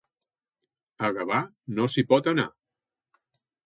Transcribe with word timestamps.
A 1.09 1.13
Gavà 1.19 1.43
no 1.77 1.89
s'hi 1.93 2.09
pot 2.15 2.35
anar. 2.35 2.51